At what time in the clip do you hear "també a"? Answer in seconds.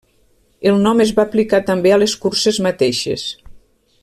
1.69-2.01